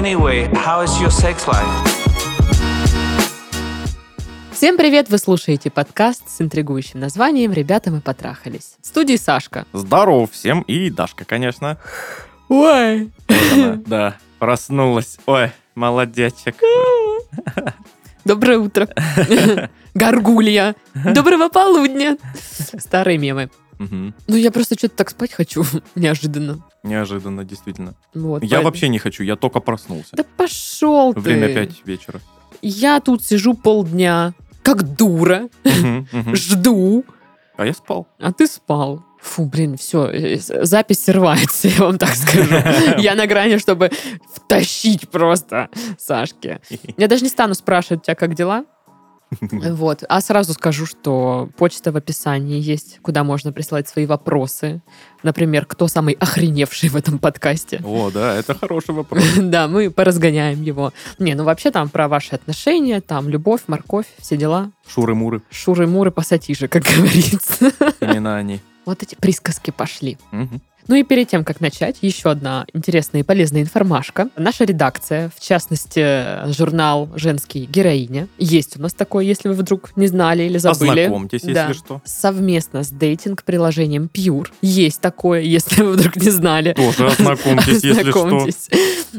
[0.00, 1.68] Anyway, how is your sex life?
[4.50, 5.10] Всем привет!
[5.10, 8.76] Вы слушаете подкаст с интригующим названием «Ребята, мы потрахались».
[8.80, 9.66] В студии Сашка.
[9.74, 11.76] Здорово всем и Дашка, конечно.
[12.48, 13.10] Ой!
[13.28, 15.18] Вот она, Да, проснулась.
[15.26, 16.56] Ой, молодечек.
[18.24, 18.88] Доброе утро.
[19.94, 20.76] Горгулья.
[20.94, 22.16] Доброго полудня.
[22.78, 23.50] Старые мемы.
[23.80, 24.14] Мгм.
[24.28, 25.64] Ну, я просто что-то так спать хочу.
[25.94, 26.62] Неожиданно.
[26.82, 27.94] Неожиданно, действительно.
[28.14, 30.10] Вот, Я поэтому- вообще не хочу, я только проснулся.
[30.12, 31.20] Да пошел ты.
[31.20, 32.20] Время 5 вечера.
[32.62, 35.48] Я тут сижу полдня, как дура,
[36.34, 37.04] жду,
[37.56, 38.06] А я спал.
[38.18, 39.02] а ты спал.
[39.22, 40.10] Фу, блин, все,
[40.62, 42.54] запись срывается, я вам так скажу.
[42.98, 43.90] Я на грани, чтобы
[44.34, 46.60] втащить просто Сашке.
[46.96, 48.64] Я даже не стану спрашивать тебя, как дела.
[49.40, 50.04] Вот.
[50.08, 54.82] А сразу скажу, что почта в описании есть, куда можно присылать свои вопросы.
[55.22, 57.80] Например, кто самый охреневший в этом подкасте.
[57.84, 59.22] О, да, это хороший вопрос.
[59.38, 60.92] Да, мы поразгоняем его.
[61.18, 64.70] Не, ну вообще там про ваши отношения, там любовь, морковь, все дела.
[64.88, 67.72] Шуры-муры, Шуры-муры, пассатижи, как говорится.
[68.00, 68.60] именно они.
[68.86, 70.18] Вот эти присказки пошли.
[70.32, 70.60] Мгм.
[70.90, 74.28] Ну и перед тем, как начать, еще одна интересная и полезная информашка.
[74.36, 80.08] Наша редакция, в частности, журнал «Женский героиня», есть у нас такой, если вы вдруг не
[80.08, 81.02] знали или забыли.
[81.02, 81.68] Ознакомьтесь, Да.
[81.68, 82.02] если что.
[82.04, 84.48] Совместно с дейтинг-приложением Pure.
[84.62, 86.72] Есть такое, если вы вдруг не знали.
[86.72, 88.48] Тоже ознакомьтесь, если что.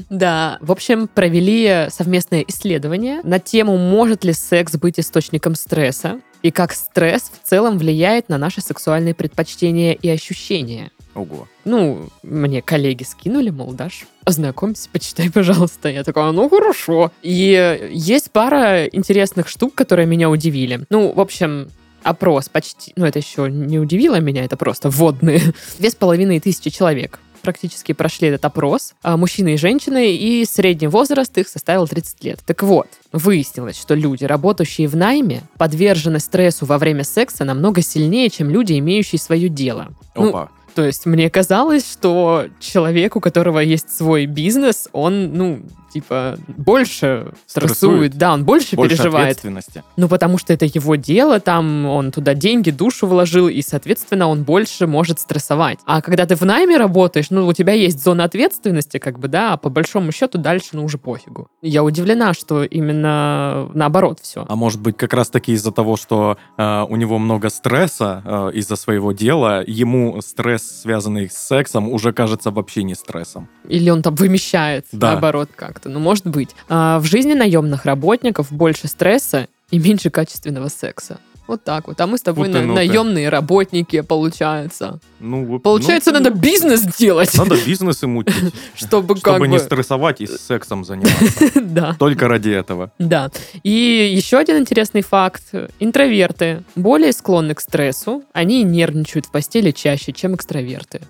[0.09, 6.51] Да, в общем, провели совместное исследование на тему, может ли секс быть источником стресса и
[6.51, 10.91] как стресс в целом влияет на наши сексуальные предпочтения и ощущения.
[11.13, 11.47] Ого.
[11.65, 15.89] Ну, мне коллеги скинули, мол, Даш, ознакомься, почитай, пожалуйста.
[15.89, 17.11] Я такая, ну, хорошо.
[17.21, 20.85] И есть пара интересных штук, которые меня удивили.
[20.89, 21.69] Ну, в общем,
[22.03, 22.93] опрос почти...
[22.95, 25.41] Ну, это еще не удивило меня, это просто вводные.
[25.79, 30.87] Две с половиной тысячи человек практически прошли этот опрос, а, мужчины и женщины, и средний
[30.87, 32.39] возраст их составил 30 лет.
[32.45, 38.29] Так вот, выяснилось, что люди, работающие в найме, подвержены стрессу во время секса намного сильнее,
[38.29, 39.89] чем люди, имеющие свое дело.
[40.15, 40.49] Ну, Опа.
[40.73, 45.61] То есть мне казалось, что человек, у которого есть свой бизнес, он, ну,
[45.93, 47.75] типа, больше стрессует.
[47.77, 48.17] Стрессует.
[48.17, 49.27] Да, он больше, Больше переживает.
[49.37, 49.83] ответственности.
[49.97, 54.43] Ну, потому что это его дело, там он туда деньги, душу вложил, и, соответственно, он
[54.43, 55.79] больше может стрессовать.
[55.85, 59.53] А когда ты в найме работаешь, ну, у тебя есть зона ответственности, как бы, да,
[59.53, 61.47] а по большому счету дальше, ну, уже пофигу.
[61.61, 64.45] Я удивлена, что именно наоборот все.
[64.47, 68.75] А может быть, как раз-таки из-за того, что э, у него много стресса э, из-за
[68.75, 73.47] своего дела, ему стресс, связанный с сексом, уже кажется вообще не стрессом.
[73.67, 75.11] Или он там вымещает, Да.
[75.11, 75.49] наоборот,
[75.81, 75.89] как-то.
[75.89, 76.49] Ну, может быть.
[76.69, 81.17] А, в жизни наемных работников больше стресса и меньше качественного секса.
[81.47, 81.99] Вот так вот.
[81.99, 82.79] А мы с тобой Ну ты, на- ну ты.
[82.87, 84.99] наемные работники, получается.
[85.19, 90.21] Ну, вы- Получается, ну, надо бизнес делать, Надо бизнесы мутить, чтобы как чтобы не стрессовать
[90.21, 91.49] и с сексом заниматься.
[91.61, 92.91] Да, Только ради этого.
[92.99, 93.31] да.
[93.63, 93.69] И
[94.15, 95.43] еще один интересный факт.
[95.79, 98.23] Интроверты более склонны к стрессу.
[98.33, 101.01] Они нервничают в постели чаще, чем экстраверты.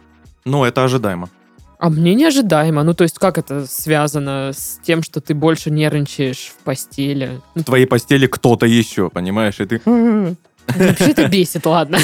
[0.46, 1.30] Ну, это ожидаемо.
[1.82, 2.84] А мне неожидаемо.
[2.84, 7.42] Ну, то есть, как это связано с тем, что ты больше нервничаешь в постели?
[7.56, 9.60] Ну, В твоей постели кто-то еще, понимаешь?
[9.60, 9.82] И ты...
[10.68, 11.98] Вообще это бесит, ладно.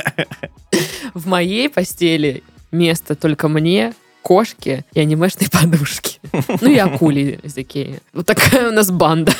[1.14, 2.42] В моей постели
[2.72, 3.92] место только мне,
[4.22, 6.18] кошки и анимешной подушки.
[6.62, 8.00] Ну и акули из Икеи.
[8.14, 9.34] Вот такая у нас банда.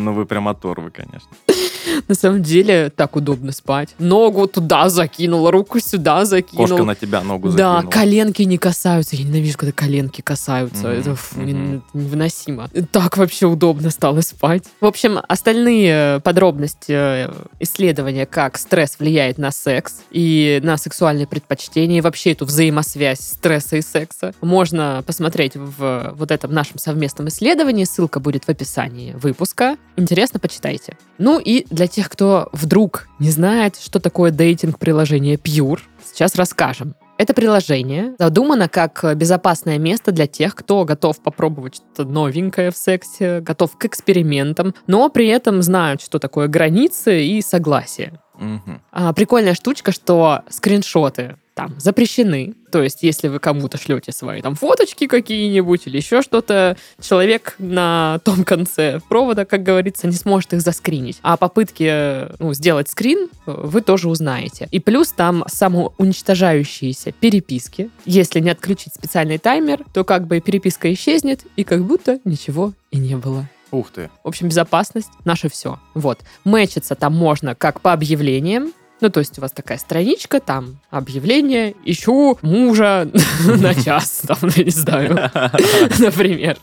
[0.00, 1.28] Ну, вы прям оторвы, конечно.
[2.08, 3.90] На самом деле так удобно спать.
[3.98, 6.66] Ногу туда закинула, руку сюда закинула.
[6.66, 7.90] Кошка на тебя ногу Да, закинула.
[7.92, 9.16] коленки не касаются.
[9.16, 10.88] Я ненавижу, когда коленки касаются.
[10.88, 12.68] Мгм, Это фу, это невыносимо.
[12.92, 14.64] Так вообще удобно стало спать.
[14.80, 21.98] В общем, остальные подробности э, исследования, как стресс влияет на секс и на сексуальные предпочтения,
[21.98, 27.84] и вообще эту взаимосвязь стресса и секса, можно посмотреть в вот этом нашем совместном исследовании.
[27.84, 29.76] Ссылка будет в описании выпуска.
[30.00, 30.96] Интересно, почитайте.
[31.18, 36.94] Ну и для тех, кто вдруг не знает, что такое дейтинг-приложение Pure, сейчас расскажем.
[37.18, 43.40] Это приложение задумано как безопасное место для тех, кто готов попробовать что-то новенькое в сексе,
[43.40, 48.18] готов к экспериментам, но при этом знают, что такое границы и согласие.
[48.38, 48.80] Мгм.
[48.90, 52.54] А, прикольная штучка, что скриншоты там запрещены.
[52.72, 58.18] То есть, если вы кому-то шлете свои там фоточки какие-нибудь или еще что-то, человек на
[58.24, 61.18] том конце провода, как говорится, не сможет их заскринить.
[61.20, 64.68] А попытки ну, сделать скрин э, вы тоже узнаете.
[64.70, 67.90] И плюс там самоуничтожающиеся переписки.
[68.06, 72.96] Если не отключить специальный таймер, то как бы переписка исчезнет, и как будто ничего и
[72.96, 73.46] не было.
[73.70, 74.10] Ух ты.
[74.24, 75.78] В общем, безопасность— наше все.
[75.92, 76.20] Вот.
[76.44, 81.74] Мэчиться там можно как по объявлениям, Ну, то есть у вас такая страничка, там объявление,
[81.84, 83.10] ищу мужа
[83.44, 85.30] на час, там, я не знаю,
[85.98, 86.58] например.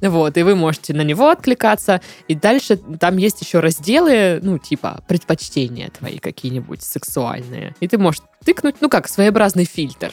[0.00, 2.00] Вот, и вы можете на него откликаться.
[2.28, 7.74] И дальше там есть еще разделы, ну, типа, предпочтения твои какие-нибудь сексуальные.
[7.80, 10.12] И ты можешь тыкнуть, ну, как своеобразный фильтр.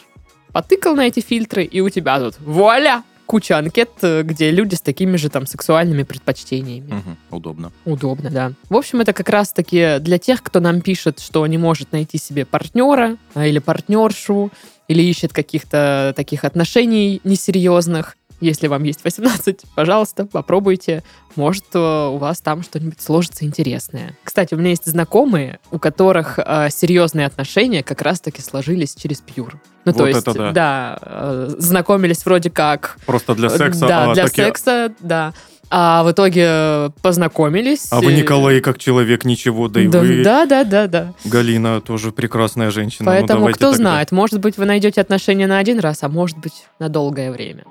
[0.51, 3.03] Потыкал на эти фильтры, и у тебя тут вуаля!
[3.25, 6.91] Куча анкет, э, где люди с такими же там сексуальными предпочтениями.
[6.91, 7.71] Мгм, Удобно.
[7.85, 8.51] Удобно, да.
[8.69, 12.45] В общем, это как раз-таки для тех, кто нам пишет, что не может найти себе
[12.45, 14.51] партнера а, или партнершу,
[14.87, 18.17] или ищет каких-то таких отношений несерьезных.
[18.41, 21.03] Если вам есть 18, пожалуйста, попробуйте.
[21.35, 24.15] Может, э, у вас там что-нибудь сложится интересное.
[24.23, 29.59] Кстати, у меня есть знакомые, у которых э, серьезные отношения как раз-таки сложились через пьюр.
[29.85, 30.99] Ну, то Вот есть, это да.
[31.01, 33.87] э, знакомились вроде как Просто для секса.
[33.87, 35.33] да, а для такие, секса, да.
[35.75, 37.87] А в итоге познакомились.
[37.89, 41.13] А вы, Николай, как человек, ничего, да и да, вы, да, да, да, да.
[41.25, 43.05] Галина, тоже прекрасная женщина.
[43.05, 43.77] Ну, Поэтому давайте кто тогда.
[43.77, 47.63] знает, может быть, вы найдете отношения на один раз, а может быть, на долгое время.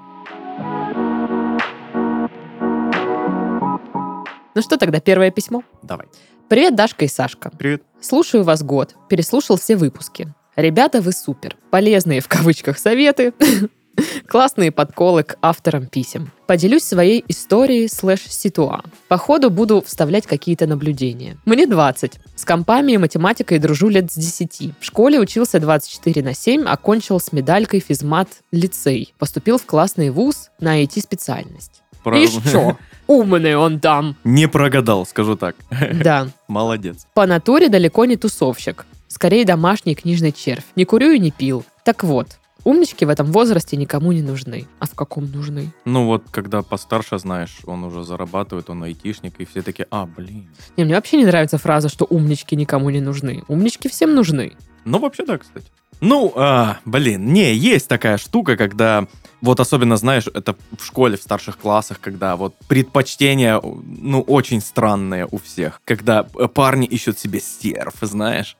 [4.54, 5.62] Ну что тогда, первое письмо.
[5.82, 6.06] Давай.
[6.49, 7.50] Привет, Дашка и Сашка.
[7.50, 7.82] Привет.
[8.00, 10.34] Слушаю вас год, переслушал все выпуски.
[10.56, 11.56] Ребята, вы супер.
[11.70, 13.32] Полезные в кавычках советы.
[14.26, 16.31] Классные подколы к авторам писем.
[16.46, 18.82] Поделюсь своей историей слэш-ситуа.
[19.08, 21.38] По ходу буду вставлять какие-то наблюдения.
[21.46, 22.20] Мне 20.
[22.37, 24.75] С компами и математикой дружу лет с 10.
[24.78, 29.14] В школе учился 24 на 7, окончил с медалькой физмат лицей.
[29.19, 31.81] Поступил в классный вуз на IT-специальность.
[32.02, 32.78] Про- И что?
[33.06, 34.16] Умный он там.
[34.25, 35.56] Не прогадал, скажу так.
[36.02, 36.28] Да.
[36.49, 37.06] Молодец.
[37.14, 38.87] По натуре далеко не тусовщик.
[39.08, 40.64] Скорее домашний книжный червь.
[40.76, 41.64] Не курю и не пил.
[41.84, 44.66] Так вот, умнички в этом возрасте никому не нужны.
[44.78, 45.72] А в каком нужны?
[45.84, 50.49] Ну вот, когда постарше, знаешь, он уже зарабатывает, он айтишник, и все такие, а, блин.
[50.76, 53.43] Не, мне вообще не нравится фраза, что умнички никому не нужны.
[53.49, 54.52] Умнички всем нужны.
[54.84, 55.66] Ну, вообще да, кстати.
[56.02, 59.06] Ну, а, блин, не, есть такая штука, когда,
[59.40, 65.28] вот особенно, знаешь, это в школе, в старших классах, когда вот предпочтения, ну, очень странные
[65.31, 65.81] у всех.
[65.84, 68.56] Когда э, парни ищут себе стерв, знаешь.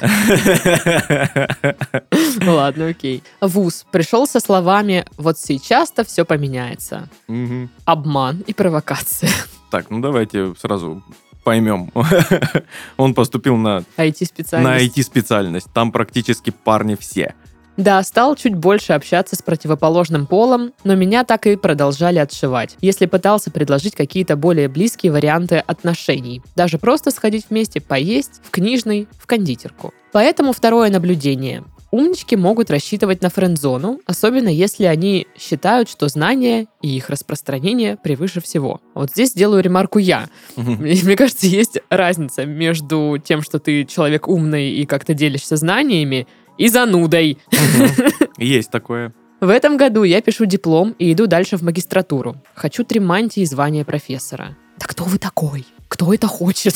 [2.46, 3.24] Ладно, окей.
[3.40, 7.08] Вуз пришел со словами «Вот сейчас-то все поменяется».
[7.84, 9.30] Обман и провокация.
[9.72, 11.02] Так, ну давайте сразу
[11.46, 11.92] поймем.
[12.96, 14.98] Он поступил на, на IT-специальность.
[14.98, 15.68] IT-специальность.
[15.72, 17.36] Там практически парни все.
[17.76, 23.06] Да, стал чуть больше общаться с противоположным полом, но меня так и продолжали отшивать, если
[23.06, 26.42] пытался предложить какие-то более близкие варианты отношений.
[26.56, 29.94] Даже просто сходить вместе поесть, в книжный, в кондитерку.
[30.10, 31.62] Поэтому второе наблюдение.
[31.92, 38.40] Умнички могут рассчитывать на френдзону, особенно если они считают, что знания и их распространение превыше
[38.40, 38.80] всего.
[38.94, 40.28] Вот здесь делаю ремарку я.
[40.56, 46.26] Мне мне кажется, есть разница между тем, что ты человек умный и как-то делишься знаниями,
[46.58, 47.38] и занудой.
[48.38, 49.12] Есть такое.
[49.40, 52.36] В этом году я пишу диплом и иду дальше в магистратуру.
[52.54, 54.56] Хочу три мантии и звание профессора.
[54.78, 55.66] Да кто вы такой?
[55.88, 56.74] Кто это хочет?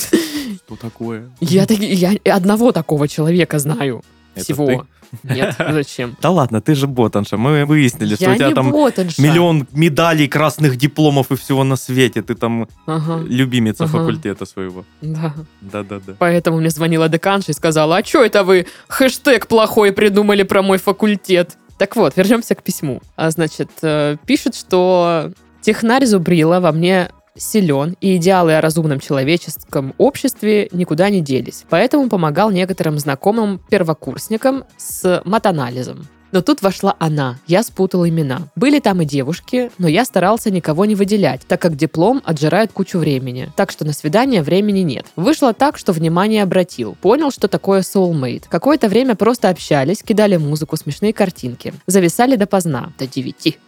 [0.67, 1.31] Что такое?
[1.41, 4.03] Я, таки- я одного такого человека знаю.
[4.35, 4.67] Это Всего.
[4.67, 4.81] ты?
[5.25, 6.17] Нет, зачем?
[6.23, 7.37] Да ладно, ты же ботанша.
[7.37, 12.23] Мы выяснили, что у тебя там миллион медалей, красных дипломов и всего на свете.
[12.23, 14.85] Ты там Ага, любимица факультета своего.
[15.03, 15.35] да.
[15.61, 16.15] Да-да-да.
[16.19, 20.79] Поэтому мне звонила деканша и сказала, а что это вы хэштег плохой придумали про мой
[20.79, 21.57] факультет?
[21.79, 23.01] Так вот, вернемся к письму.
[23.17, 25.33] А, значит, э, пишет, что
[25.63, 31.65] технарь Зубрила во мне силен, и идеалы о разумном человеческом обществе никуда не делись.
[31.69, 36.07] Поэтому помогал некоторым знакомым первокурсникам с матанализом.
[36.33, 38.49] Но тут вошла она, я спутал имена.
[38.55, 42.99] Были там и девушки, но я старался никого не выделять, так как диплом отжирает кучу
[42.99, 43.51] времени.
[43.57, 45.07] Так что на свидание времени нет.
[45.17, 46.97] Вышло так, что внимание обратил.
[47.01, 48.45] Понял, что такое soulmate.
[48.49, 51.75] Какое-то время просто общались, кидали музыку, смешные картинки.
[51.87, 53.59] Зависали допоздна, до девяти.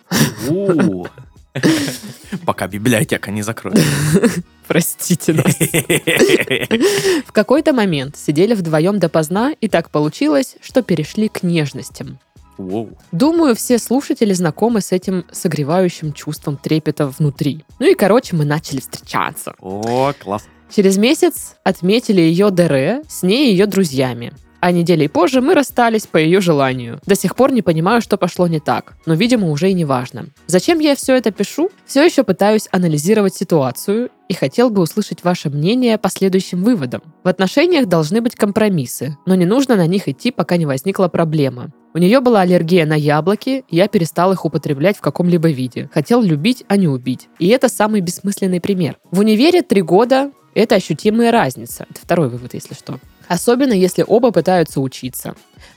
[2.47, 3.79] Пока библиотека не закроет.
[4.67, 5.55] Простите нас.
[7.27, 12.19] В какой-то момент сидели вдвоем допоздна, и так получилось, что перешли к нежностям.
[12.59, 12.91] Воу.
[13.13, 17.65] Думаю, все слушатели знакомы с этим согревающим чувством трепета внутри.
[17.79, 19.55] Ну и, короче, мы начали встречаться.
[19.61, 20.45] О, класс.
[20.75, 24.33] Через месяц отметили ее ДР с ней и ее друзьями.
[24.63, 27.01] А неделей позже мы расстались по ее желанию.
[27.05, 30.27] До сих пор не понимаю, что пошло не так, но, видимо, уже и не важно.
[30.47, 31.69] Зачем я все это пишу?
[31.85, 37.03] Все еще пытаюсь анализировать ситуацию и хотел бы услышать ваше мнение по следующим выводам.
[37.25, 41.73] В отношениях должны быть компромиссы, но не нужно на них идти, пока не возникла проблема.
[41.93, 45.91] У нее была аллергия на яблоки, я перестал их употреблять в каком-либо виде.
[45.93, 47.29] Хотел любить, а не убить.
[47.41, 48.97] И это самый бессмысленный пример.
[49.11, 51.85] В универе три года это ощутимая разница.
[51.91, 53.01] Это второй вывод, если что.
[53.33, 55.35] Особенно если оба пытаются учиться.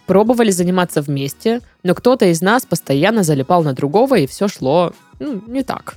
[0.07, 5.41] Пробовали заниматься вместе, но кто-то из нас постоянно залипал на другого, и все шло ну,
[5.47, 5.95] не так.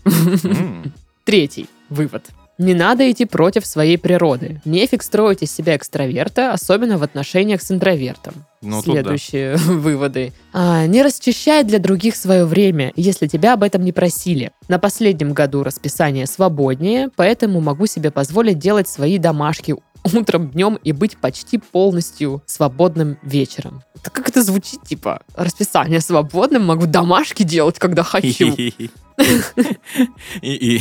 [1.25, 2.27] Третий вывод.
[2.59, 4.61] Не надо идти против своей природы.
[4.65, 8.35] Нефиг строить из себя экстраверта, особенно в отношениях с интровертом.
[8.63, 8.93] Ну, тут да.
[9.03, 10.33] Следующие выводы.
[10.53, 14.51] А, не расчищай для других свое время, если тебя об этом не просили.
[14.69, 19.77] На последнем году расписание свободнее, поэтому могу себе позволить делать свои домашки
[20.15, 23.83] утром, днем и быть почти полностью свободным вечером.
[24.03, 28.55] Так как это звучит, типа, расписание свободным, могу домашки делать, когда хочу.
[30.43, 30.81] И,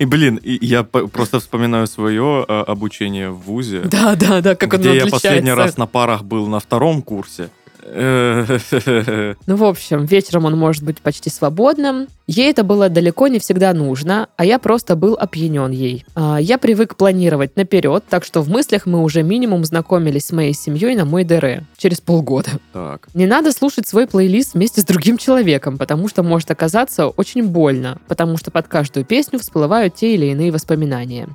[0.00, 4.96] блин, я просто вспоминаю свое э, обучение в ВУЗе, Да, да, да, как оно где
[4.96, 7.50] я последний раз на парах был на втором курсе.
[9.46, 12.06] Ну, в общем, вечером он может быть почти свободным.
[12.26, 16.04] Ей это было далеко не всегда нужно, а я просто был опьянен ей.
[16.14, 20.54] А, Я привык планировать наперед, так что в мыслях мы уже минимум знакомились с моей
[20.54, 22.50] семьей на мой ДР через полгода.
[22.72, 27.44] Так, Не надо слушать свой плейлист вместе с другим человеком, потому что может оказаться очень
[27.44, 31.28] больно, потому что под каждую песню всплывают те или иные воспоминания.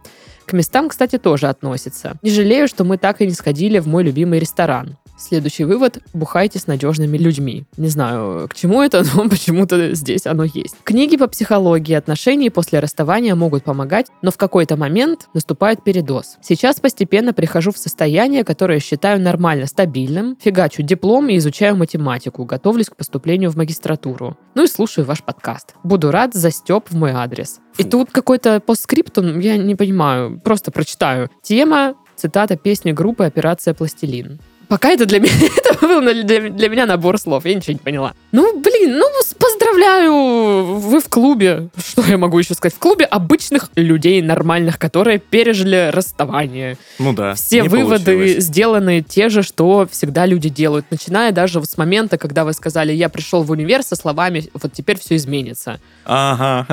[0.48, 2.18] К местам, кстати, тоже относится.
[2.22, 4.96] Не жалею, что мы так и не сходили в мой любимый ресторан.
[5.20, 7.66] Следующий вывод– бухайте с надежными людьми.
[7.76, 10.76] Не знаю, к чему это, но почему-то здесь оно есть.
[10.84, 16.38] Книги по психологии отношений после расставания могут помогать, но в какой-то момент наступает передоз.
[16.42, 22.90] Сейчас постепенно прихожу в состояние, которое считаю нормально стабильным, фигачу диплом и изучаю математику, готовлюсь
[22.90, 24.38] к поступлению в магистратуру.
[24.54, 25.74] Ну и слушаю ваш подкаст.
[25.84, 27.60] Буду рад за степ в мой адрес.
[27.78, 31.30] И тут какой-то постскриптум, я не понимаю, просто прочитаю.
[31.42, 34.40] Тема, цитата песни группы «Операция Пластилин».
[34.68, 38.14] Пока это для меня, это был для, для меня набор слов, я ничего не поняла.
[38.34, 39.34] Ну, блин, ну, с-
[39.78, 45.20] поздравляю, вы в клубе, что я могу еще сказать, в клубе обычных людей нормальных, которые
[45.20, 46.78] пережили расставание.
[47.00, 47.36] ну да.
[47.36, 48.44] Все выводы получилось.
[48.44, 52.92] сделаны те же, что всегда люди делают, начиная даже вот с момента, когда вы сказали,
[52.92, 55.80] я пришел в универ со словами, вот теперь все изменится.
[56.06, 56.66] Ага.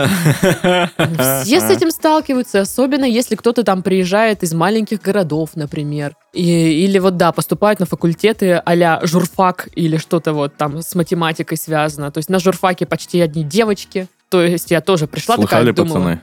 [1.44, 6.14] Все с этим сталкиваются, особенно если кто-то там приезжает из маленьких городов, например.
[6.32, 11.56] И- или вот, да, поступают на факультеты а журфак или что-то вот там с математикой
[11.58, 12.10] связано.
[12.10, 14.06] То есть на журфаке почти одни девочки.
[14.28, 16.20] То есть я тоже пришла Слыхали, такая, думала, пацаны?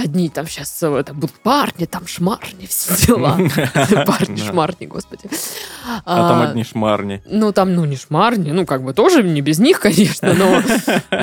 [0.00, 3.36] Одни там сейчас это будут парни, там шмарни, все дела.
[4.06, 5.28] Парни, шмарни, господи.
[6.04, 7.22] А там одни шмарни.
[7.26, 10.34] Ну, там, ну, не шмарни, ну, как бы тоже не без них, конечно,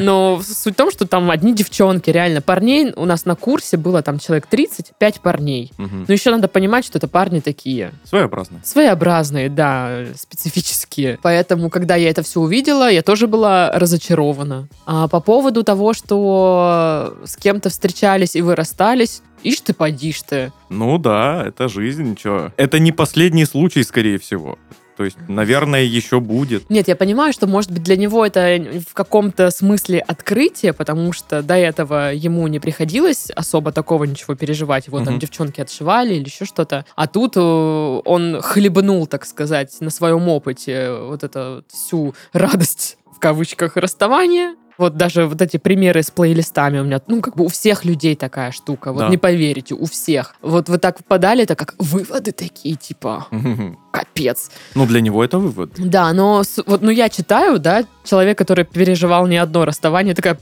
[0.02, 2.42] но, суть в том, что там одни девчонки, реально.
[2.42, 5.72] Парней у нас на курсе было там человек 35 парней.
[5.78, 7.92] Но еще надо понимать, что это парни такие.
[8.04, 8.62] Своеобразно.
[8.64, 11.20] Своеобразные, да, специфические.
[11.22, 14.68] Поэтому, когда я это все увидела, я тоже была разочарована.
[14.86, 20.52] А по поводу того, что с кем-то встречались и вы расстались, ишь ты, подишь ты.
[20.70, 22.52] Ну да, это жизнь, чё.
[22.58, 24.58] Это не последний случай, скорее всего.
[24.98, 26.70] То есть, наверное, еще будет.
[26.72, 31.44] Нет, я понимаю, что, может быть, для него это в каком-то смысле открытие, потому что
[31.44, 34.88] до этого ему не приходилось особо такого ничего переживать.
[34.88, 35.20] Его там Мгм.
[35.20, 36.84] девчонки отшивали или еще что-то.
[36.96, 43.20] А тут э, он хлебнул, так сказать, на своем опыте вот эту всю радость, в
[43.20, 44.56] кавычках, расставания.
[44.78, 48.16] Вот даже вот эти примеры с плейлистами у меня, ну, как бы у всех людей
[48.16, 48.92] такая штука.
[48.94, 49.10] Вот Да.
[49.10, 50.36] не поверите, у всех.
[50.42, 53.28] Вот вы так попадали, это как выводы такие, типа,
[53.92, 54.52] капец.
[54.76, 55.72] Ну, для него это вывод.
[55.78, 60.38] Да, но вот, ну я читаю, да, человек, который переживал не одно расставание, такая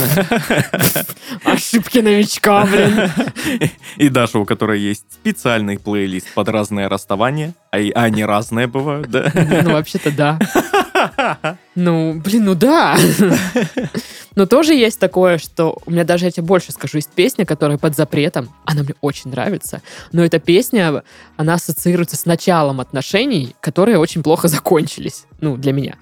[1.44, 3.10] ошибки новичка, блин.
[3.96, 9.08] И Даша, у которой есть специальный плейлист под разные расставания, а а они разные бывают,
[9.10, 9.30] да?
[9.34, 10.38] Ну, вообще-то да.
[11.74, 12.96] Ну, блин, ну да.
[14.36, 17.78] Но тоже есть такое, что у меня даже, я тебе больше скажу, есть песня, которая
[17.78, 18.48] под запретом.
[18.64, 19.82] Она мне очень нравится.
[20.12, 21.02] Но эта песня,
[21.36, 25.24] она ассоциируется с началом отношений, которые очень плохо закончились.
[25.40, 25.96] Ну, для меня.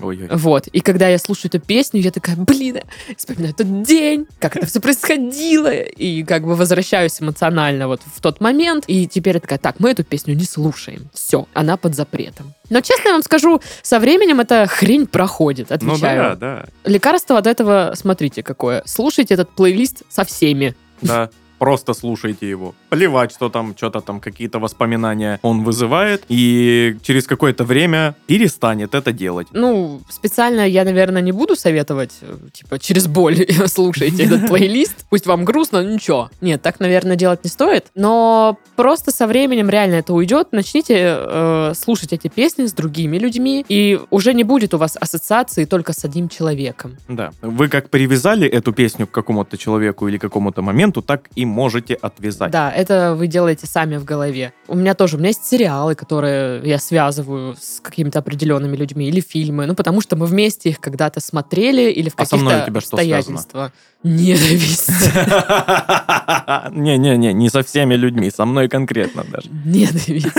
[0.00, 0.28] Ой-ой.
[0.30, 0.66] Вот.
[0.66, 2.80] И когда я слушаю эту песню, я такая, блин,
[3.16, 5.72] вспоминаю тот день, как это все происходило.
[5.72, 8.84] И как бы возвращаюсь эмоционально вот в тот момент.
[8.88, 11.08] И теперь я такая, так, мы эту песню не слушаем.
[11.14, 12.52] Все, она под запретом.
[12.68, 16.36] Но честно я вам скажу, со временем эта хрень проходит, Ну да, отвечаю.
[16.36, 18.82] да, Лекарство от этого, смотрите какое.
[18.86, 20.74] Слушайте этот плейлист со всеми.
[21.00, 21.30] да.
[21.62, 22.74] Просто слушайте его.
[22.88, 29.12] Плевать, что там что-то там какие-то воспоминания он вызывает, и через какое-то время перестанет это
[29.12, 29.46] делать.
[29.52, 32.10] Ну, специально я, наверное, не буду советовать,
[32.52, 35.06] типа, через боль слушайте этот плейлист.
[35.08, 36.30] Пусть вам грустно, ну ничего.
[36.40, 37.86] Нет, так, наверное, делать не стоит.
[37.94, 40.48] Но просто со временем реально это уйдет.
[40.50, 45.64] Начните э, слушать эти песни с другими людьми, и уже не будет у вас ассоциации
[45.64, 46.96] только с одним человеком.
[47.06, 47.30] Да.
[47.40, 52.50] Вы как привязали эту песню к какому-то человеку или какому-то моменту, так и можете отвязать.
[52.50, 54.52] Да, это вы делаете сами в голове.
[54.66, 59.20] У меня тоже, у меня есть сериалы, которые я связываю с какими-то определенными людьми, или
[59.20, 62.58] фильмы, ну, потому что мы вместе их когда-то смотрели, или в А со мной у
[62.58, 63.72] каких-то тебя что обстоятельствах.
[64.02, 64.88] Ненависть.
[66.72, 69.48] Не-не-не, не со всеми людьми, со мной конкретно даже.
[69.64, 70.26] Ненависть.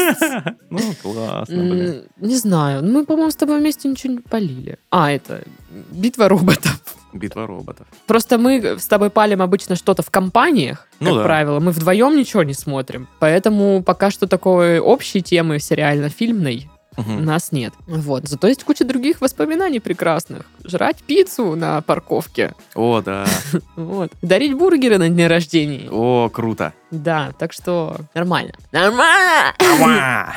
[0.69, 2.83] Ну, классно, Не знаю.
[2.83, 4.79] Мы, по-моему, с тобой вместе ничего не полили.
[4.89, 5.43] А, это
[5.91, 6.81] битва роботов.
[7.13, 7.87] Битва роботов.
[8.07, 11.23] Просто мы с тобой палим обычно что-то в компаниях, Ну как да.
[11.23, 11.59] правило.
[11.59, 13.07] Мы вдвоем ничего не смотрим.
[13.19, 17.25] Поэтому пока что такой общей темы сериально-фильмной у Мгм.
[17.25, 17.73] нас нет.
[17.87, 18.27] Вот.
[18.27, 20.45] Зато есть куча других воспоминаний прекрасных.
[20.63, 22.53] Жрать пиццу на парковке.
[22.75, 23.25] О, да.
[23.75, 24.11] Вот.
[24.21, 25.89] Дарить бургеры на дне рождения.
[25.91, 26.73] О, круто.
[26.93, 28.53] Да, так что нормально.
[28.71, 30.33] Нормально!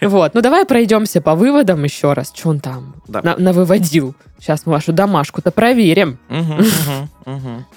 [0.00, 2.32] Вот, ну давай пройдемся по выводам еще раз.
[2.34, 4.14] Что он там навыводил?
[4.38, 6.18] Сейчас мы вашу домашку-то проверим.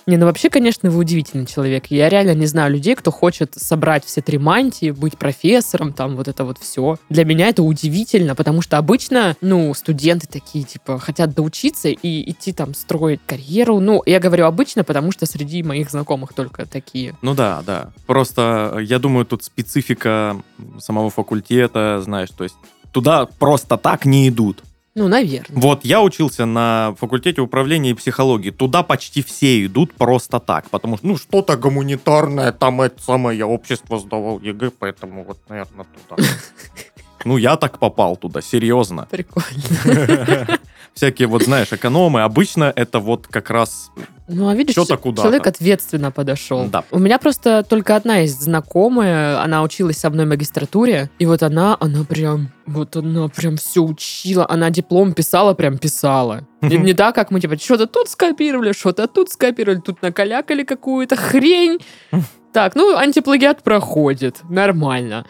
[0.06, 1.88] Не, ну вообще, конечно, вы удивительный человек.
[1.90, 6.28] Я реально не знаю людей, кто хочет собрать все три мантии, быть профессором, там вот
[6.28, 6.98] это вот все.
[7.10, 12.54] Для меня это удивительно, потому что обычно, ну, студенты такие, типа, хотят доучиться и идти
[12.54, 13.80] там строить карьеру.
[13.80, 17.16] Ну, я говорю обычно, потому что среди моих знакомых только такие.
[17.24, 17.90] Ну да, да.
[18.06, 20.42] Просто, э, я думаю, тут специфика
[20.80, 22.56] самого факультета, знаешь, то есть
[22.92, 24.64] туда просто так не идут.
[24.96, 25.62] Ну, наверное.
[25.62, 28.50] Вот я учился на факультете управления и психологии.
[28.50, 33.48] Туда почти все идут просто так, потому что, ну, что-то гуманитарное, там это самое, я
[33.48, 36.22] общество сдавал ЕГЭ, поэтому вот, наверное, туда.
[37.26, 39.08] Ну, я так попал туда, серьезно.
[39.10, 40.48] Прикольно.
[40.94, 43.92] Всякие, вот, знаешь, экономы, обычно это вот как раз...
[44.28, 45.24] Ну, а видишь, Чё-то куда-то.
[45.28, 46.66] человек ответственно подошел.
[46.66, 46.84] Да.
[46.92, 51.42] У меня просто только одна есть знакомая, она училась со мной в магистратуре, и вот
[51.42, 56.42] она, она прям, вот она прям все учила, она диплом писала, прям писала.
[56.62, 61.16] Не, не так, как мы, типа, что-то тут скопировали, что-то тут скопировали, тут накалякали какую-то
[61.16, 61.80] хрень.
[62.52, 65.26] Так, ну, антиплагиат проходит, нормально.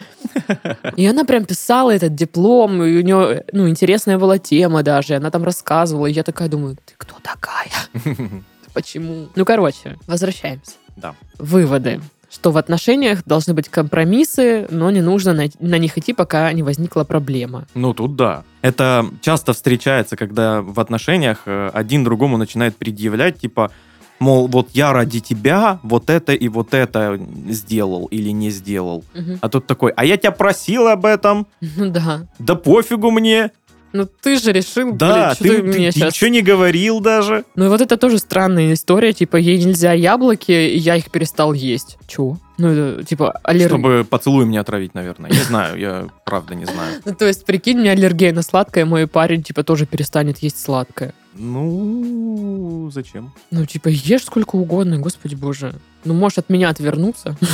[0.96, 5.30] И она прям писала этот диплом, и у нее, ну, интересная была тема даже, она
[5.30, 7.70] там рассказывала, и я такая думаю, ты кто такая?
[8.72, 9.28] Почему?
[9.34, 10.72] Ну, короче, возвращаемся.
[10.96, 11.14] Да.
[11.38, 12.00] Выводы.
[12.30, 16.62] Что в отношениях должны быть компромиссы, но не нужно на, на них идти, пока не
[16.62, 17.66] возникла проблема.
[17.74, 18.44] Ну, тут да.
[18.62, 23.72] Это часто встречается, когда в отношениях э, один другому начинает предъявлять, типа,
[24.20, 29.04] мол, вот я ради тебя вот это и вот это сделал или не сделал.
[29.14, 29.38] Мгм.
[29.40, 32.28] А тут такой, а я тебя просил об этом, Ну да.
[32.38, 33.50] да пофигу мне,
[33.92, 36.14] Ну ты же решил, да, блин, что ты, ты, ты мне сейчас...
[36.14, 37.44] ничего не говорил даже.
[37.56, 41.52] Ну и вот это тоже странная история, типа, ей нельзя яблоки, и я их перестал
[41.52, 41.98] есть.
[42.06, 42.38] Чего?
[42.58, 43.68] Ну, это, типа, аллергия.
[43.68, 45.30] Чтобы поцелуем не отравить, наверное.
[45.30, 47.00] Не знаю, я правда не знаю.
[47.06, 50.62] Ну, то есть, прикинь, у меня аллергия на сладкое, мой парень, типа, тоже перестанет есть
[50.62, 51.14] сладкое.
[51.42, 53.32] Ну, зачем?
[53.50, 55.74] Ну, типа, ешь сколько угодно, господи боже.
[56.04, 57.36] Ну, можешь от меня отвернуться.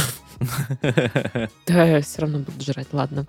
[1.66, 3.26] Да, я все равно буду жрать, ладно.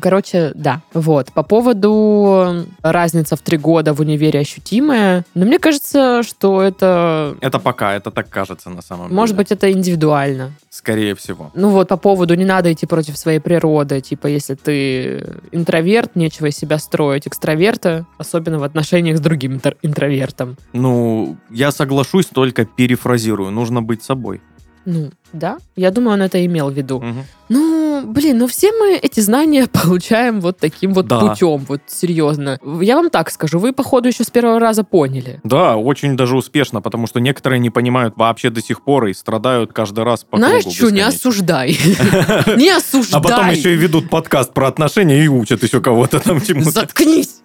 [0.00, 0.82] Короче, да.
[0.92, 1.32] Вот.
[1.32, 5.24] По поводу разница в три года в универе ощутимая.
[5.34, 7.36] Но мне кажется, что это...
[7.40, 9.16] Это пока, это так кажется на самом деле.
[9.16, 10.52] Может быть, это индивидуально.
[10.70, 11.50] Скорее всего.
[11.54, 14.00] Ну вот по поводу не надо идти против своей природы.
[14.00, 17.26] Типа, если ты интроверт, нечего из себя строить.
[17.26, 20.56] Экстраверта, особенно в отношениях с другим интр- интровертом.
[20.72, 23.50] Ну, я соглашусь, только перефразирую.
[23.50, 24.40] Нужно быть собой.
[24.84, 25.58] Ну, да.
[25.76, 27.00] Я думаю, он это имел в виду.
[27.00, 27.24] Мгм.
[27.48, 31.20] Ну, блин, ну все мы эти знания получаем вот таким вот Да.
[31.20, 32.58] путем, вот серьезно.
[32.80, 35.40] Я вам так скажу, вы, походу, еще с первого раза поняли.
[35.44, 39.72] Да, очень даже успешно, потому что некоторые не понимают вообще до сих пор и страдают
[39.72, 41.78] каждый раз по Знаешь что, не осуждай.
[42.56, 43.20] Не осуждай.
[43.20, 46.70] А потом еще и ведут подкаст про отношения и учат еще кого-то там чему-то.
[46.70, 47.42] Заткнись!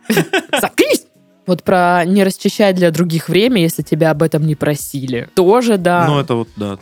[0.59, 1.05] Заткнись!
[1.47, 5.29] Вот про не расчищать для других время, если тебя об этом не просили.
[5.33, 6.05] Тоже, да.
[6.07, 6.77] Ну, это вот, да.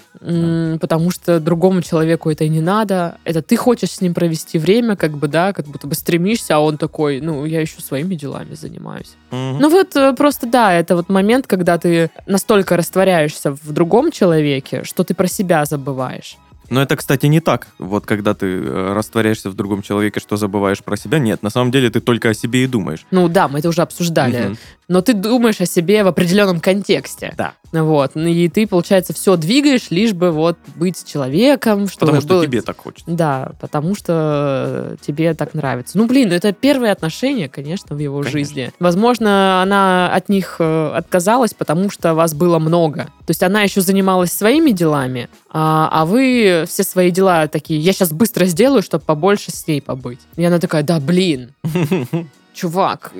[0.79, 3.17] Потому что другому человеку это и не надо.
[3.23, 6.59] Это ты хочешь с ним провести время, как бы, да, как будто бы стремишься, а
[6.59, 9.15] он такой, ну, я еще своими делами занимаюсь.
[9.31, 9.59] Мгм.
[9.59, 14.83] Ну вот э, просто да, это вот момент, когда ты настолько растворяешься в другом человеке,
[14.83, 16.37] что ты про себя забываешь.
[16.69, 17.67] Но это, кстати, не так.
[17.79, 21.19] Вот когда ты э, растворяешься в другом человеке, что забываешь про себя.
[21.19, 23.05] Нет, на самом деле ты только о себе и думаешь.
[23.11, 24.45] Ну да, мы это уже обсуждали.
[24.45, 24.57] Мгм.
[24.87, 27.33] Но ты думаешь о себе в определенном контексте.
[27.37, 27.53] Да.
[27.71, 28.11] Вот.
[28.15, 32.45] Ну И ты, получается, все двигаешь, лишь бы вот быть человеком, чтобы Потому что было-
[32.45, 33.05] тебе так хочется.
[33.09, 35.97] Да, потому что тебе так нравится.
[35.97, 38.39] Ну, блин, это первые отношения, конечно, в его Конечно.
[38.39, 38.71] жизни.
[38.79, 43.05] Возможно, она от них э, отказалась, потому что вас было много.
[43.25, 47.91] То есть она еще занималась своими делами, а, а вы все свои дела такие, я
[47.91, 50.19] сейчас быстро сделаю, чтобы побольше с ней побыть.
[50.35, 51.53] И она такая, да, блин,
[52.53, 53.11] чувак,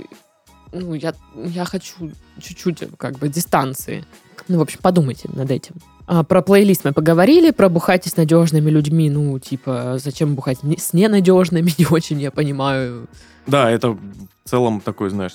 [0.71, 4.05] ну, я, я хочу чуть-чуть, как бы, дистанции.
[4.47, 5.75] Ну, в общем, подумайте над этим.
[6.07, 9.09] А, про плейлист мы поговорили, про бухайте с надежными людьми.
[9.09, 13.07] Ну, типа, зачем бухать с ненадежными, не очень я понимаю.
[13.47, 15.33] Да, это в целом такой, знаешь,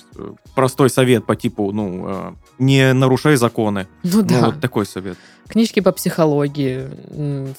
[0.55, 3.87] простой совет по типу, ну, э, не нарушай законы.
[4.03, 4.39] Ну да.
[4.39, 5.17] Ну, вот такой совет.
[5.49, 6.87] Книжки по психологии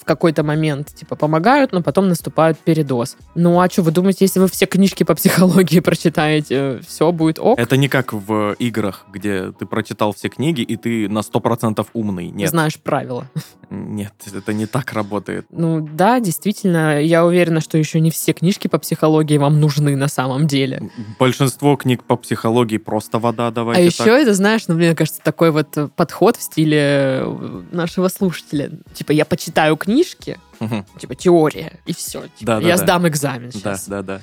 [0.00, 3.18] в какой-то момент, типа, помогают, но потом наступает передоз.
[3.34, 7.58] Ну, а что, вы думаете, если вы все книжки по психологии прочитаете, все будет ок?
[7.58, 12.30] Это не как в играх, где ты прочитал все книги, и ты на 100% умный.
[12.30, 13.28] Нет, Знаешь правила.
[13.72, 15.46] Нет, это не так работает.
[15.50, 20.08] Ну да, действительно, я уверена, что еще не все книжки по психологии вам нужны на
[20.08, 20.90] самом деле.
[21.18, 24.08] Большинство книг по психологии просто вода, А давайте еще так.
[24.22, 26.78] это, знаешь, ну, мне кажется, такой вот э, подход в стиле
[27.22, 28.70] э, нашего слушателя.
[28.94, 30.84] Типа, я почитаю книжки, Мгм.
[31.00, 32.24] типа, теория, и все.
[32.40, 32.82] Да, да, я да.
[32.84, 33.88] сдам экзамен Да, сейчас.
[33.88, 34.20] да, да.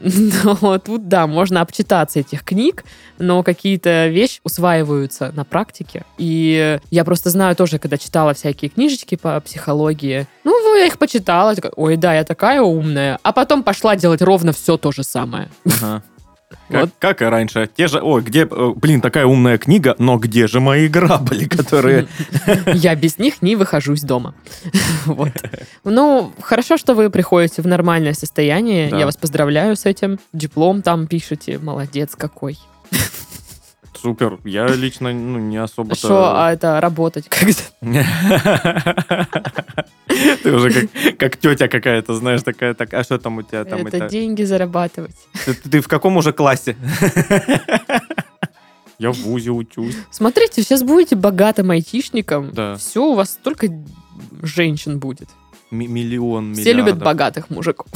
[0.00, 2.84] Но тут, да, можно обчитаться этих книг,
[3.18, 6.04] но какие-то вещи усваиваются на практике.
[6.18, 11.54] И я просто знаю тоже, когда читала всякие книжечки по психологии, ну, я их почитала,
[11.76, 13.18] ой, да, я такая умная.
[13.22, 15.48] А потом пошла делать ровно все то же самое.
[15.66, 16.02] Ага.
[16.68, 16.90] Как, Вот.
[16.98, 17.68] как и раньше.
[17.76, 22.08] Те же, ой, где, э, блин, такая умная книга, но где же мои грабли, которые...
[22.74, 24.34] Я без них не выхожу из дома.
[25.06, 25.32] Вот.
[25.84, 28.88] Ну, хорошо, что вы приходите в нормальное состояние.
[28.90, 30.18] Я вас поздравляю с этим.
[30.32, 31.58] Диплом там пишете.
[31.58, 32.58] Молодец какой.
[34.02, 34.38] Супер.
[34.44, 35.94] Я лично ну, не особо...
[35.94, 37.62] Что, а это работать как-то?
[40.42, 43.86] Ты уже как, как тетя какая-то, знаешь, такая, так, а что там у тебя там?
[43.86, 45.16] Это это- деньги зарабатывать.
[45.44, 46.76] Ты, ты в каком уже классе?
[48.98, 49.96] Я в ВУЗе учусь.
[50.10, 52.52] Смотрите, сейчас будете богатым айтишником.
[52.52, 52.76] Да.
[52.76, 53.68] Все, у вас столько
[54.42, 55.28] женщин будет.
[55.70, 57.04] М- миллион, Все любят миллиардов.
[57.04, 57.86] богатых мужиков,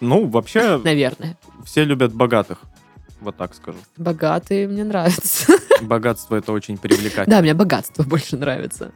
[0.00, 1.36] Ну, вообще, наверное.
[1.64, 2.58] все любят богатых.
[3.20, 3.78] Вот так скажу.
[3.96, 5.54] Богатые мне нравятся.
[5.82, 7.36] Богатство это очень привлекательно.
[7.36, 8.92] Да, мне богатство больше нравится.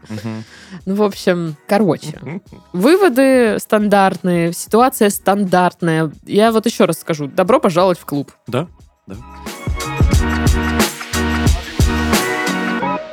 [0.86, 2.40] Ну, в общем, короче.
[2.72, 6.10] Выводы стандартные, ситуация стандартная.
[6.24, 7.26] Я вот еще раз скажу.
[7.26, 8.32] Добро пожаловать в клуб.
[8.46, 8.66] Да?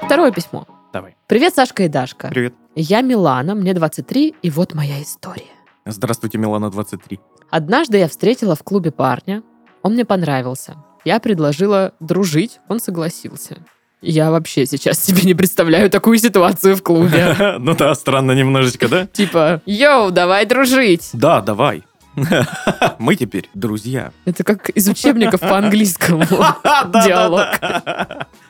[0.03, 0.65] Второе письмо.
[0.93, 1.17] Давай.
[1.27, 2.29] Привет, Сашка и Дашка.
[2.29, 2.53] Привет.
[2.75, 5.43] Я Милана, мне 23, и вот моя история.
[5.85, 7.19] Здравствуйте, Милана 23.
[7.49, 9.43] Однажды я встретила в клубе парня.
[9.83, 10.75] Он мне понравился.
[11.07, 13.59] Я предложила дружить, он согласился.
[14.01, 17.33] Я вообще сейчас себе не представляю такую ситуацию в клубе.
[17.59, 19.05] Ну да, странно немножечко, да?
[19.13, 21.11] Типа, йоу, давай дружить.
[21.13, 21.83] Да, давай.
[22.99, 24.11] Мы теперь друзья.
[24.25, 26.25] Это как из учебников по английскому.
[26.25, 27.45] Диалог.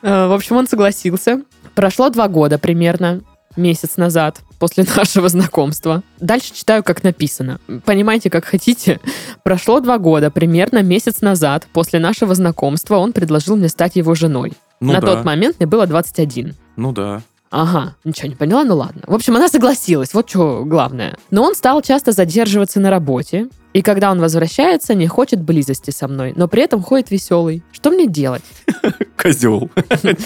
[0.02, 1.42] Э, В общем, он согласился.
[1.76, 3.20] Прошло два года примерно,
[3.58, 6.02] месяц назад, после нашего знакомства.
[6.20, 7.60] Дальше читаю, как написано.
[7.84, 9.00] Понимаете, как хотите.
[9.42, 14.52] Прошло два года, примерно месяц назад, после нашего знакомства, он предложил мне стать его женой.
[14.80, 15.06] Ну На да.
[15.08, 16.54] тот момент мне было 21.
[16.76, 17.22] Ну да.
[17.50, 19.02] Ага, ничего не поняла, ну ладно.
[19.06, 21.16] В общем, она согласилась, вот что главное.
[21.30, 26.08] Но он стал часто задерживаться на работе, и когда он возвращается, не хочет близости со
[26.08, 27.62] мной, но при этом ходит веселый.
[27.70, 28.42] Что мне делать?
[29.16, 29.70] Козел.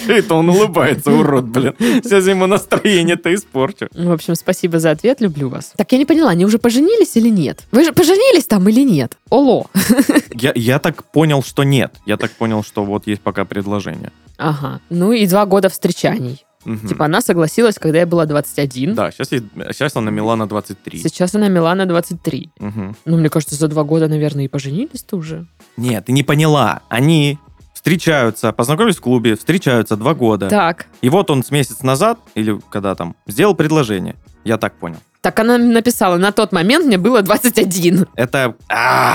[0.07, 1.75] Это он улыбается, урод, блин.
[1.79, 3.89] Сейчас ему настроение-то испорчу.
[3.93, 5.73] В общем, спасибо за ответ, люблю вас.
[5.77, 7.65] Так я не поняла, они уже поженились или нет?
[7.73, 9.19] Вы же поженились там или нет?
[9.31, 9.67] Оло.
[10.35, 11.95] Я, я так понял, что нет.
[12.07, 14.13] Я так понял, что вот есть пока предложение.
[14.39, 14.81] Ага.
[14.91, 16.45] Ну и два года встречаний.
[16.65, 16.89] Мгм.
[16.89, 18.95] Типа она согласилась, когда я была 21.
[18.95, 20.99] Да, сейчас, есть, сейчас она Милана 23.
[20.99, 22.51] Сейчас она Милана 23.
[22.59, 22.97] Мгм.
[23.05, 25.47] Ну, мне кажется, за два года, наверное, и поженились-то уже.
[25.77, 26.83] Нет, ты не поняла.
[26.89, 27.39] Они
[27.75, 30.49] встречаются, познакомились в клубе, встречаются два года.
[30.49, 30.87] Так.
[31.01, 34.15] И вот он с месяц назад, или когда там, сделал предложение.
[34.45, 34.99] Я так понял.
[35.23, 38.07] Так она написала, на тот момент мне было 21.
[38.17, 39.15] Это, а,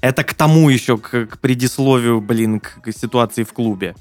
[0.00, 3.96] это к тому еще, к, к предисловию, блин, к, к ситуации в клубе.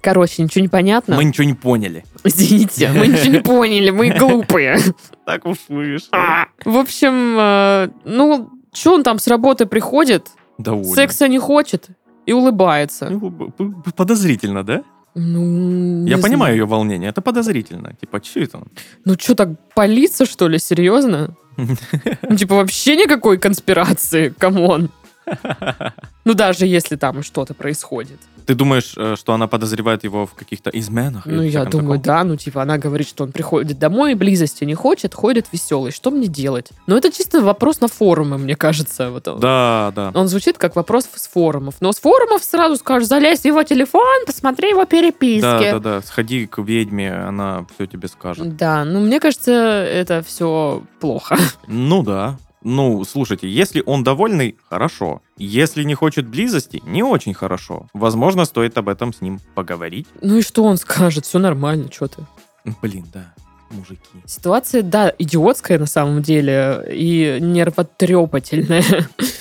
[0.00, 1.14] Короче, ничего не понятно.
[1.14, 2.04] Мы ничего не поняли.
[2.24, 4.78] Извините, мы ничего не поняли, мы глупые.
[5.24, 6.18] Так уж вышло.
[6.64, 10.94] В общем, э, ну, что он там с работы приходит, Довольно.
[10.94, 11.86] секса не хочет
[12.26, 13.08] и улыбается.
[13.08, 13.52] Ну,
[13.96, 14.82] Подозрительно, да?
[15.18, 16.56] Ну, Я понимаю знаю.
[16.56, 17.08] ее волнение.
[17.08, 17.94] Это подозрительно.
[17.98, 18.64] Типа, что это он?
[19.06, 21.34] Ну, что так, палиться, что ли, серьезно?
[21.56, 24.90] Ну, типа, вообще никакой конспирации, come on.
[26.24, 28.18] Ну, даже если там что-то происходит.
[28.46, 31.26] Ты думаешь, э, что она подозревает его в каких-то изменах?
[31.26, 32.02] Ну, я думаю, таком?
[32.02, 32.24] да.
[32.24, 35.92] Ну, типа, она говорит, что он приходит домой, близости не хочет, ходит веселый.
[35.92, 36.70] Что мне делать?
[36.86, 39.10] Ну, это чисто вопрос на форумы, мне кажется.
[39.10, 39.24] Вот.
[39.40, 40.12] Да, да.
[40.14, 41.76] Он звучит как вопрос с форумов.
[41.80, 45.42] Но с форумов сразу скажешь, залезь в его телефон, посмотри его переписки.
[45.42, 46.02] Да, да, да.
[46.02, 48.56] Сходи к ведьме, она все тебе скажет.
[48.56, 51.36] Да, ну мне кажется, это все плохо.
[51.66, 52.36] Ну да.
[52.68, 55.22] Ну, слушайте, если он довольный, хорошо.
[55.38, 57.86] Если не хочет близости, не очень хорошо.
[57.94, 60.08] Возможно, стоит об этом с ним поговорить.
[60.20, 61.24] Ну и что он скажет?
[61.26, 62.26] Все нормально, что ты?
[62.82, 63.32] Блин, да.
[63.70, 64.00] мужики.
[64.26, 68.82] Ситуация, да, идиотская на самом деле и нервотрепательная.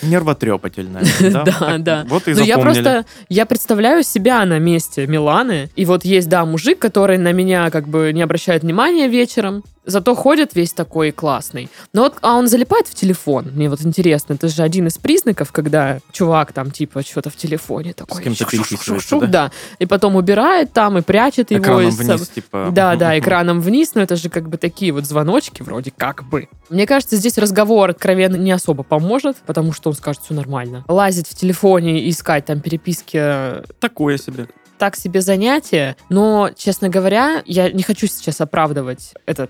[0.03, 1.03] Нервотрепательная.
[1.45, 2.05] Да, да.
[2.07, 6.45] Вот и Но я просто, я представляю себя на месте Миланы, и вот есть, да,
[6.45, 11.69] мужик, который на меня как бы не обращает внимания вечером, зато ходит весь такой классный.
[11.93, 13.52] Но вот, а он залипает в телефон.
[13.54, 17.93] Мне вот интересно, это же один из признаков, когда чувак там типа что-то в телефоне
[17.93, 18.24] такой.
[18.24, 19.52] кем-то шух-шух-шух-шух, переписывается, да?
[19.80, 21.63] И потом убирает там и прячет его.
[21.63, 22.69] Экраном из- вниз, типа.
[22.71, 26.48] Да, да, экраном вниз, но это же как бы такие вот звоночки вроде как бы.
[26.69, 30.84] Мне кажется, здесь разговор откровенно не особо поможет, потому что он скажет, все нормально.
[30.88, 34.48] Лазить в телефоне и искать там переписки э, Такое себе.
[34.77, 39.49] Так себе занятие, но, честно говоря, я не хочу сейчас оправдывать этот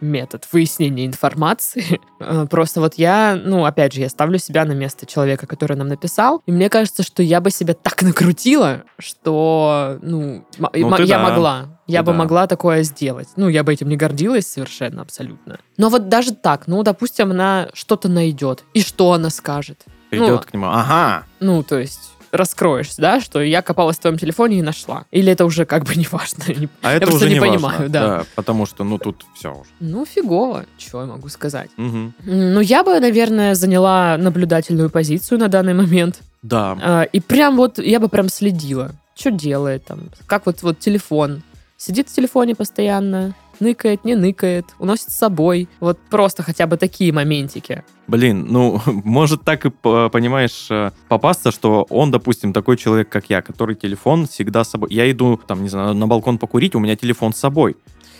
[0.00, 2.00] метод выяснения информации.
[2.26, 5.88] Э, Просто вот я, ну, опять же, я ставлю себя на место человека, который нам
[5.88, 11.22] написал, и мне кажется, что я бы себя так накрутила, что, ну, Ну, я да.
[11.22, 11.66] могла.
[11.86, 12.18] Я Ты бы да.
[12.18, 13.28] могла такое сделать.
[13.36, 15.58] Ну, я бы этим не гордилась совершенно, абсолютно.
[15.76, 18.64] Но вот даже так, ну, допустим, она что-то найдет.
[18.72, 19.82] И что она скажет?
[20.08, 20.66] Придет Ну, к нему.
[20.68, 21.24] Ага.
[21.40, 25.04] ну, то есть раскроешься, да, что я копалась в твоем телефоне и нашла.
[25.10, 26.44] Или это уже как бы не важно.
[26.82, 27.56] А это просто уже не не важно.
[27.56, 28.24] понимаю, да.
[28.34, 29.70] Потому что, ну, тут все уже.
[29.80, 31.70] Ну, фигово, что я могу сказать.
[31.78, 36.20] М, Ну, я бы, наверное, заняла наблюдательную позицию на данный момент.
[36.42, 36.76] Да.
[36.82, 41.42] А, И прям вот, я бы прям следила, что делает там, как вот, вот телефон.
[41.76, 45.68] Сидит в телефоне постоянно, ныкает, не ныкает, уносит с собой.
[45.80, 47.84] Вот просто хотя бы такие моментики.
[48.06, 53.42] Блин, ну, может так и, понимаешь, э, попасться, что он, допустим, такой человек, как я,
[53.42, 54.88] который телефон всегда с собой.
[54.92, 57.76] Я иду, там, не знаю, на балкон покурить, у меня телефон с собой.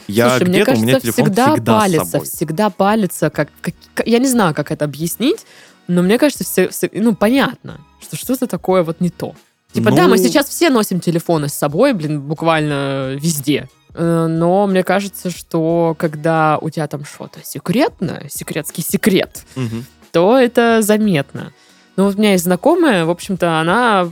[0.07, 2.27] Я Слушай, мне где-то, у кажется, меня телефон всегда, всегда, палится, с собой.
[2.27, 5.47] всегда палится, как, как- я не знаю, как это объяснить,
[5.89, 9.35] но мне кажется, все, все- ну понятно, что что-то такое вот не то.
[9.73, 13.69] Типа, да, мы Ну, сейчас все носим телефоны с собой, блин, буквально везде.
[13.95, 19.85] Э, Но мне кажется, что когда у тебя там что-то секретное, секретский секрет, мгм.
[20.13, 21.53] то это заметно.
[21.97, 24.11] Ну, вот у меня есть знакомая, в общем-то, она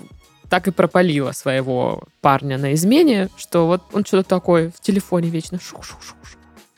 [0.49, 5.59] так и пропалила своего парня на измене, что вот он что-то такое в телефоне вечно
[5.59, 6.17] шух-шух-шух.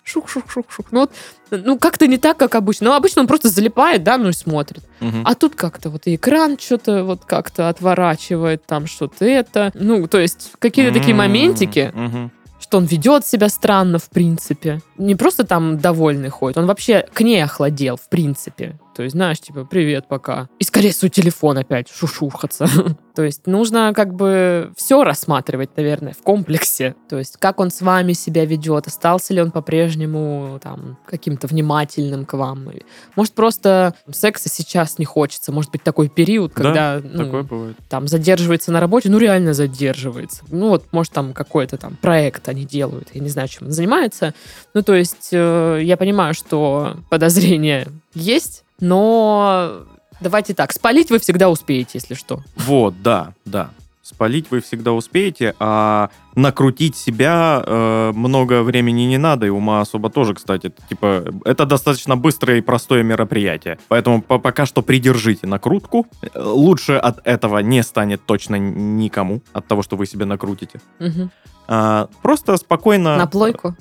[0.04, 0.86] Шух-шух-шух-шух.
[0.92, 1.12] Ну, вот,
[1.50, 2.90] ну, как-то не так, как обычно.
[2.90, 4.84] Ну, обычно он просто залипает, да, ну и смотрит.
[5.00, 5.22] Мгм.
[5.26, 9.72] А тут как-то вот и экран что-то вот как-то отворачивает, там что-то это.
[9.74, 12.30] Ну, то есть какие-то такие моментики, мгм.
[12.74, 14.80] Что он ведет себя странно, в принципе.
[14.98, 18.74] Не просто там довольный ходит, он вообще к ней охладел, в принципе.
[18.94, 20.48] То есть, знаешь, типа, привет, пока.
[20.58, 22.66] И скорее свой телефон опять шушухаться.
[23.14, 26.96] То есть нужно как бы все рассматривать, наверное, в комплексе.
[27.08, 32.24] То есть как он с вами себя ведет, остался ли он по-прежнему там каким-то внимательным
[32.24, 32.68] к вам.
[33.14, 35.52] Может, просто секса сейчас не хочется.
[35.52, 37.76] Может быть, такой период, Да, когда ну, Такое бывает.
[37.88, 40.44] там задерживается на работе, ну реально задерживается.
[40.50, 44.34] Ну вот, может, там какой-то там проект они делают, я не знаю, чем он занимается.
[44.74, 49.84] Ну то есть э, я понимаю, что подозрения есть, но
[50.20, 52.42] давайте так, спалить вы всегда успеете, если что.
[52.56, 53.70] Вот, да, да.
[54.02, 60.10] Спалить вы всегда успеете, а накрутить себя э, много времени не надо, и ума особо
[60.10, 60.74] тоже, кстати.
[60.90, 63.78] Типа, это достаточно быстрое и простое мероприятие.
[63.88, 66.06] Поэтому по- пока что придержите накрутку.
[66.34, 70.82] Лучше от этого не станет точно никому, от того, что вы себе накрутите.
[70.98, 71.30] Мгм.
[71.66, 73.16] А, просто спокойно...
[73.16, 73.74] На плойку.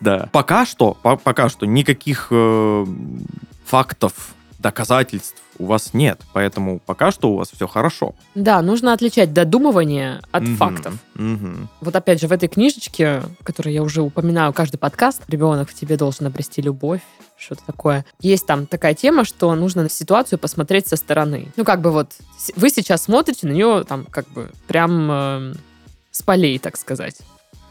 [0.00, 0.28] Да.
[0.32, 2.86] Пока что, по- пока что никаких э,
[3.64, 6.20] фактов, доказательств у вас нет.
[6.32, 8.14] Поэтому пока что у вас все хорошо.
[8.34, 10.56] Да, нужно отличать додумывание от Мгм.
[10.56, 10.94] фактов.
[11.14, 11.68] Мгм.
[11.80, 15.96] Вот опять же, в этой книжечке, которую я уже упоминаю каждый подкаст, «Ребенок в тебе
[15.96, 17.00] должен обрести любовь»,
[17.38, 18.04] что-то такое.
[18.20, 21.48] Есть там такая тема, что нужно на ситуацию посмотреть со стороны.
[21.56, 22.12] Ну, как бы вот
[22.56, 25.54] вы сейчас смотрите на нее там как бы прям э,
[26.10, 27.16] с полей, так сказать,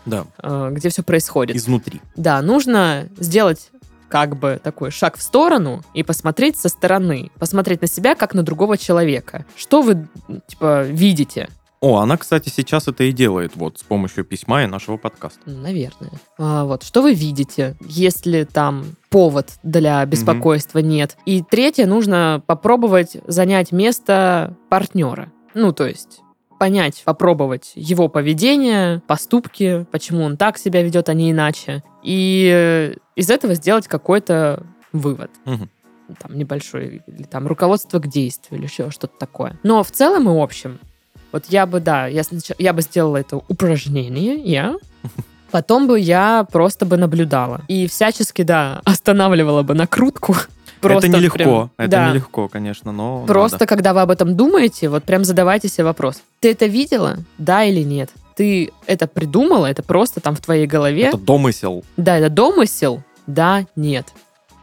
[0.05, 1.55] Да, э, где все происходит.
[1.55, 2.01] изнутри.
[2.15, 3.69] Да, нужно сделать
[4.09, 8.43] как бы такой шаг в сторону и посмотреть со стороны, посмотреть на себя как на
[8.43, 9.45] другого человека.
[9.55, 10.07] Что вы,
[10.47, 11.49] типа, видите?
[11.81, 15.39] О, она, кстати, сейчас это и делает вот с помощью письма и нашего подкаста.
[15.45, 16.11] Ну, Наверное.
[16.37, 21.17] А, вот, что вы видите, если там повод для беспокойства нет.
[21.25, 25.31] И третье, нужно попробовать занять место партнера.
[25.53, 26.19] Ну, то есть
[26.59, 31.81] понять, попробовать его поведение, поступки, почему он так себя ведет, а не иначе.
[32.03, 35.31] И э, из этого сделать какой-то вывод.
[35.45, 35.69] Мгм.
[36.21, 39.57] Там небольшой, или там руководство к действию, или еще что-то такое.
[39.63, 40.79] Но в целом и общем,
[41.31, 44.75] вот я бы, да, я, снач- я бы сделала это упражнение, я,
[45.51, 47.61] Потом бы я просто бы наблюдала.
[47.67, 50.35] И всячески, да, останавливала бы накрутку.
[50.79, 52.09] Просто это нелегко, прям- это да.
[52.11, 53.65] нелегко, конечно, но Просто, надо.
[53.65, 56.21] когда вы об этом думаете, вот прям задавайте себе вопрос.
[56.39, 57.17] Ты это видела?
[57.37, 58.09] Да или нет?
[58.39, 61.07] ты это придумала, это просто там в твоей голове.
[61.07, 61.83] Это домысел.
[61.97, 64.13] Да, это домысел, да, нет.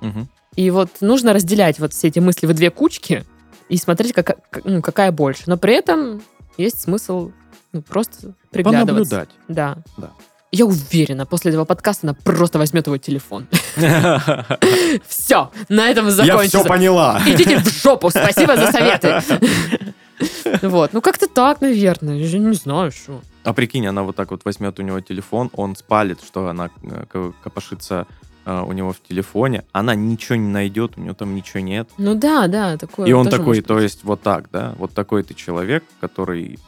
[0.00, 0.28] Мгм.
[0.54, 3.26] И вот нужно разделять вот все эти мысли в две кучки
[3.68, 5.42] и смотреть, кака- к- ну, какая больше.
[5.44, 6.22] Но при этом
[6.56, 7.32] есть смысл
[7.74, 8.86] ну, просто приглядываться.
[8.94, 9.28] Понаблюдать.
[9.48, 9.76] Да.
[9.98, 10.10] Да.
[10.52, 13.46] Я уверена, после этого подкаста она просто возьмет твой телефон.
[15.06, 16.60] Все, на этом Я закончится.
[16.60, 17.20] все поняла.
[17.26, 19.20] Идите в жопу, спасибо за советы.
[20.62, 22.16] Вот, ну как-то так, наверное.
[22.16, 23.20] Я не знаю, что.
[23.44, 27.04] А прикинь, она вот так вот возьмет у него телефон, он спалит, что она э,
[27.08, 28.06] ко- копошится
[28.44, 31.88] э, у него в телефоне, она ничего не найдет, у него там ничего нет.
[31.98, 33.06] Ну да, да, такое.
[33.06, 36.58] И он такой, то есть вот так, да, вот такой ты человек, который...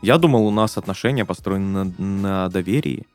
[0.00, 3.06] Я думал, у нас отношения построены на, на доверии,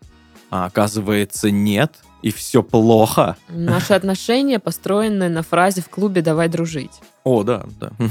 [0.52, 3.38] а оказывается нет, и все плохо.
[3.50, 7.02] Наши отношения построены на фразе в клубе «давай дружить».
[7.24, 7.92] О, да, да.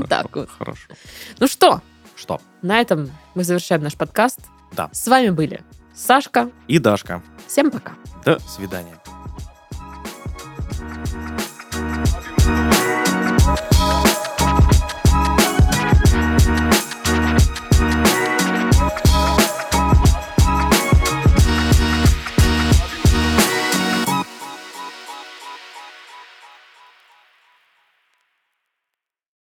[0.00, 0.50] Вот так вот.
[0.50, 0.88] Хорошо.
[1.38, 1.82] Ну что,
[2.14, 2.40] Что?
[2.62, 4.40] на этом мы завершаем наш подкаст.
[4.72, 4.88] Да.
[4.92, 5.62] С вами были
[5.94, 6.50] Сашка.
[6.68, 7.22] И Дашка.
[7.46, 7.92] Всем пока.
[8.24, 8.98] До свидания.